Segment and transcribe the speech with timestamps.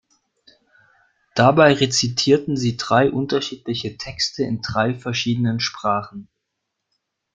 [1.35, 6.27] Dabei rezitierten sie drei unterschiedliche Texte in drei verschiedenen Sprachen.